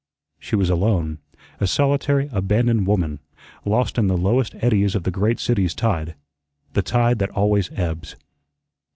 She 0.39 0.55
was 0.55 0.71
alone, 0.71 1.19
a 1.59 1.67
solitary, 1.67 2.27
abandoned 2.31 2.87
woman, 2.87 3.19
lost 3.65 3.99
in 3.99 4.07
the 4.07 4.17
lowest 4.17 4.55
eddies 4.59 4.95
of 4.95 5.03
the 5.03 5.11
great 5.11 5.39
city's 5.39 5.75
tide 5.75 6.15
the 6.73 6.81
tide 6.81 7.19
that 7.19 7.29
always 7.29 7.69
ebbs. 7.73 8.15